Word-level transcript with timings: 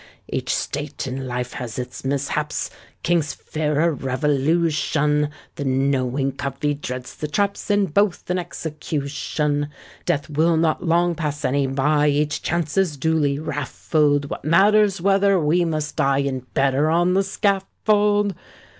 Each 0.27 0.49
state 0.55 1.05
in 1.05 1.27
life 1.27 1.53
has 1.53 1.77
its 1.77 2.03
mishaps:— 2.03 2.71
Kings 3.03 3.35
fear 3.35 3.79
a 3.81 3.91
revolution; 3.91 5.29
The 5.57 5.63
knowing 5.65 6.31
covey 6.31 6.73
dreads 6.73 7.13
the 7.13 7.27
traps— 7.27 7.69
And 7.69 7.93
both 7.93 8.27
an 8.31 8.39
execution. 8.39 9.69
Death 10.07 10.27
will 10.27 10.57
not 10.57 10.83
long 10.83 11.13
pass 11.13 11.45
any 11.45 11.67
by— 11.67 12.07
Each 12.09 12.41
chance 12.41 12.77
is 12.79 12.97
duly 12.97 13.37
raffled; 13.37 14.27
What 14.31 14.43
matters 14.43 14.99
whether 15.01 15.39
we 15.39 15.65
must 15.65 15.97
die 15.97 16.17
In 16.17 16.47
bed 16.55 16.73
or 16.73 16.89
on 16.89 17.13
the 17.13 17.21
scaffold? 17.21 18.33